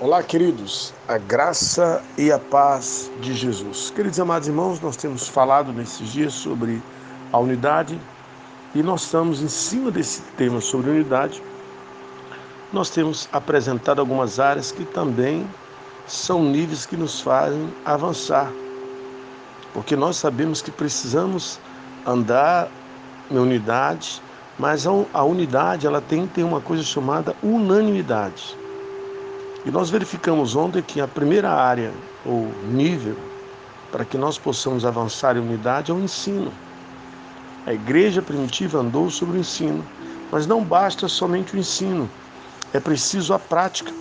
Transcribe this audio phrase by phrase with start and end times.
[0.00, 3.90] Olá, queridos, a graça e a paz de Jesus.
[3.90, 6.80] Queridos amados irmãos, nós temos falado nesses dias sobre
[7.32, 8.00] a unidade
[8.76, 11.42] e nós estamos em cima desse tema sobre unidade.
[12.72, 15.44] Nós temos apresentado algumas áreas que também
[16.06, 18.52] são níveis que nos fazem avançar,
[19.74, 21.58] porque nós sabemos que precisamos
[22.06, 22.68] andar
[23.28, 24.22] em unidade,
[24.60, 28.56] mas a unidade ela tem, tem uma coisa chamada unanimidade.
[29.68, 31.92] E nós verificamos ontem que a primeira área
[32.24, 33.14] ou nível
[33.92, 36.50] para que nós possamos avançar em unidade é o ensino.
[37.66, 39.84] A igreja primitiva andou sobre o ensino,
[40.32, 42.08] mas não basta somente o ensino,
[42.72, 43.92] é preciso a prática.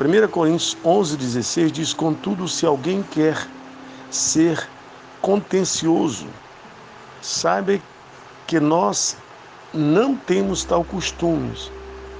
[0.00, 3.46] 1 Coríntios 11,16 diz: Contudo, se alguém quer
[4.10, 4.60] ser
[5.22, 6.26] contencioso,
[7.22, 7.78] saiba
[8.44, 9.16] que nós
[9.72, 11.52] não temos tal costume,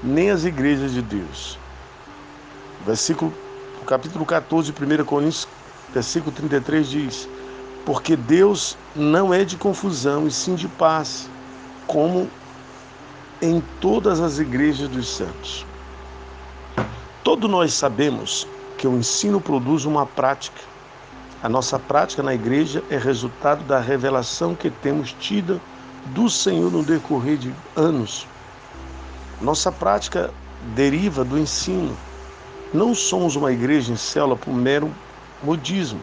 [0.01, 1.60] nem as igrejas de Deus.
[2.85, 3.31] Versículo,
[3.85, 5.47] capítulo 14, 1 Coríntios,
[5.93, 7.29] versículo 33 diz:
[7.85, 11.29] Porque Deus não é de confusão e sim de paz,
[11.85, 12.27] como
[13.39, 15.65] em todas as igrejas dos santos.
[17.23, 20.61] Todos nós sabemos que o ensino produz uma prática.
[21.43, 25.61] A nossa prática na igreja é resultado da revelação que temos tido
[26.07, 28.27] do Senhor no decorrer de anos.
[29.39, 30.31] Nossa prática
[30.75, 31.95] deriva do ensino,
[32.73, 34.93] não somos uma igreja em célula por mero
[35.43, 35.99] modismo,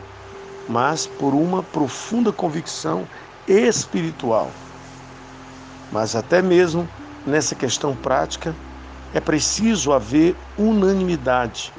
[0.69, 3.07] mas por uma profunda convicção
[3.47, 4.51] espiritual.
[5.91, 6.87] Mas até mesmo
[7.27, 8.55] nessa questão prática,
[9.15, 11.73] é preciso haver unanimidade.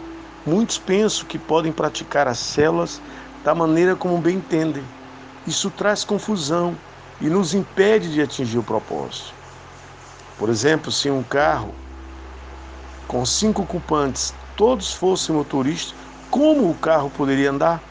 [0.46, 3.00] Muitos pensam que podem praticar as células
[3.44, 4.84] da maneira como bem entendem.
[5.46, 6.76] Isso traz confusão
[7.22, 9.34] e nos impede de atingir o propósito.
[10.38, 11.74] Por exemplo, se um carro
[13.08, 15.96] com cinco ocupantes todos fossem motoristas,
[16.30, 17.82] como o carro poderia andar?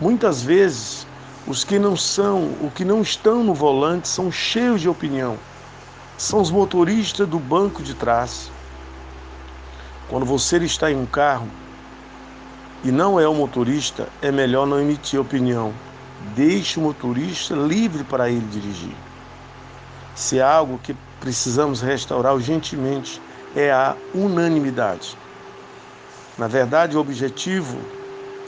[0.00, 1.06] Muitas vezes,
[1.46, 5.36] os que não são, o que não estão no volante são cheios de opinião.
[6.16, 8.50] São os motoristas do banco de trás.
[10.08, 11.46] Quando você está em um carro
[12.82, 15.74] e não é o motorista, é melhor não emitir opinião.
[16.34, 18.96] Deixe o motorista livre para ele dirigir.
[20.14, 23.20] Se é algo que precisamos restaurar urgentemente,
[23.54, 25.18] é a unanimidade.
[26.40, 27.76] Na verdade, o objetivo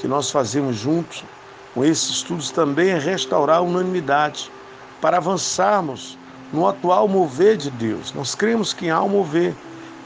[0.00, 1.22] que nós fazemos juntos
[1.75, 4.50] com esses estudos também é restaurar a unanimidade
[4.98, 6.16] para avançarmos
[6.54, 8.10] no atual mover de Deus.
[8.14, 9.54] Nós cremos que há um mover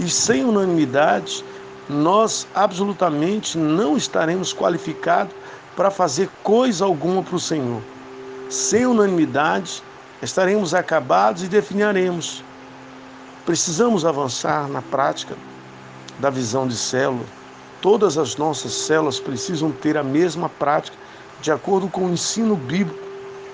[0.00, 1.44] e sem unanimidade
[1.88, 5.32] nós absolutamente não estaremos qualificados
[5.76, 7.80] para fazer coisa alguma para o Senhor.
[8.50, 9.80] Sem unanimidade,
[10.20, 12.42] estaremos acabados e definiremos.
[13.44, 15.36] Precisamos avançar na prática
[16.18, 17.24] da visão de célula
[17.86, 20.96] Todas as nossas células precisam ter a mesma prática,
[21.40, 22.98] de acordo com o ensino bíblico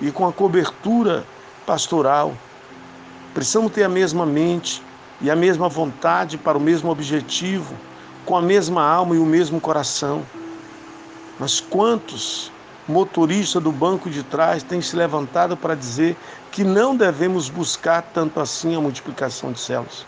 [0.01, 1.23] e com a cobertura
[1.67, 2.33] pastoral.
[3.31, 4.81] Precisamos ter a mesma mente
[5.21, 7.75] e a mesma vontade para o mesmo objetivo,
[8.25, 10.23] com a mesma alma e o mesmo coração.
[11.39, 12.51] Mas quantos
[12.87, 16.17] motoristas do banco de trás têm se levantado para dizer
[16.51, 20.07] que não devemos buscar tanto assim a multiplicação de células?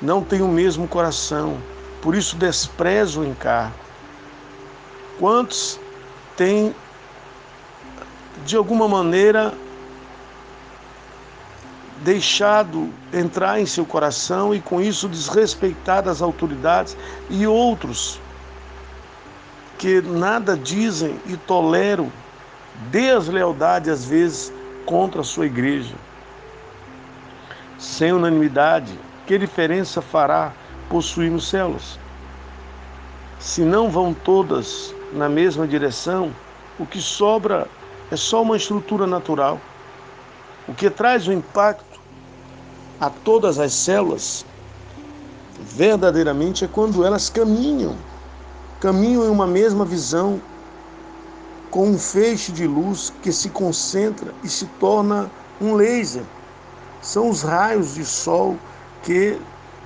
[0.00, 1.58] Não tem o mesmo coração,
[2.02, 3.74] por isso desprezo o encargo.
[5.18, 5.78] Quantos
[6.36, 6.74] têm,
[8.44, 9.52] de alguma maneira,
[12.02, 16.96] deixado entrar em seu coração e com isso desrespeitado as autoridades
[17.28, 18.20] e outros
[19.76, 22.10] que nada dizem e toleram
[22.90, 24.52] deslealdade às vezes
[24.84, 25.94] contra a sua igreja.
[27.78, 30.52] Sem unanimidade, que diferença fará
[30.88, 31.98] possuímos células.
[33.38, 36.32] Se não vão todas na mesma direção,
[36.78, 37.68] o que sobra
[38.10, 39.60] é só uma estrutura natural.
[40.66, 42.00] O que traz o impacto
[43.00, 44.44] a todas as células
[45.60, 47.96] verdadeiramente é quando elas caminham,
[48.80, 50.40] caminham em uma mesma visão,
[51.70, 55.30] com um feixe de luz que se concentra e se torna
[55.60, 56.22] um laser.
[57.02, 58.56] São os raios de sol
[59.02, 59.38] que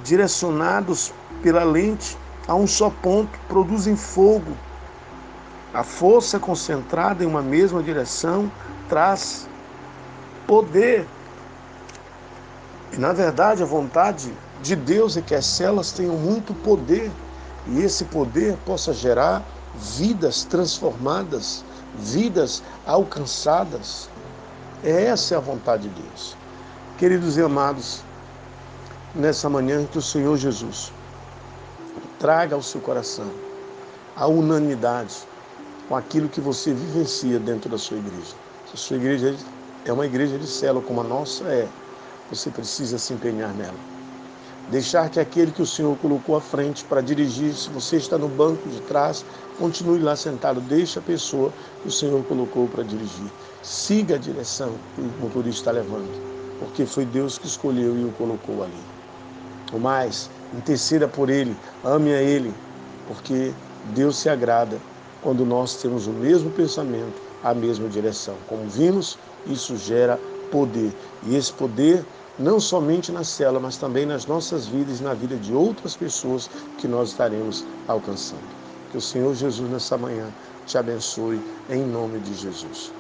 [0.05, 1.13] direcionados
[1.43, 2.17] pela lente
[2.47, 4.57] a um só ponto, produzem fogo.
[5.73, 8.51] A força concentrada em uma mesma direção
[8.89, 9.49] traz
[10.47, 11.07] poder.
[12.93, 14.33] E na verdade, a vontade
[14.63, 17.11] de Deus é que as células tenham muito poder
[17.67, 19.43] e esse poder possa gerar
[19.75, 21.65] vidas transformadas,
[21.97, 24.11] vidas alcançadas.
[24.85, 26.37] Essa é a vontade de Deus.
[26.99, 28.03] Queridos e amados,
[29.15, 30.91] nessa manhã que o Senhor Jesus
[32.19, 33.31] traga ao seu coração
[34.17, 35.15] a unanimidade
[35.89, 38.35] com aquilo que você vivencia dentro da sua igreja.
[38.67, 39.37] Se a sua igreja
[39.85, 41.69] é uma igreja de célula como a nossa é,
[42.31, 43.77] você precisa se empenhar nela.
[44.71, 48.29] Deixar que aquele que o Senhor colocou à frente para dirigir, se você está no
[48.29, 49.27] banco de trás,
[49.59, 53.31] continue lá sentado, deixe a pessoa que o Senhor colocou para dirigir.
[53.63, 56.09] Siga a direção que o motorista está levando,
[56.61, 59.02] porque foi Deus que escolheu e o colocou ali.
[59.73, 62.53] O mais, interceda por ele, ame a ele,
[63.09, 63.53] porque
[63.95, 64.79] Deus se agrada
[65.23, 68.35] quando nós temos o mesmo pensamento, a mesma direção.
[68.49, 70.19] Como vimos, isso gera
[70.51, 70.93] poder.
[71.27, 72.05] E esse poder
[72.39, 76.51] não somente na cela, mas também nas nossas vidas e na vida de outras pessoas
[76.79, 78.43] que nós estaremos alcançando.
[78.91, 80.27] Que o Senhor Jesus nessa manhã
[80.67, 81.41] te abençoe
[81.71, 82.93] em nome de Jesus.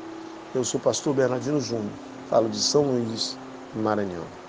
[0.54, 1.92] Eu sou o pastor Bernardino Júnior,
[2.28, 3.36] falo de São Luís,
[3.74, 4.41] Maranhão.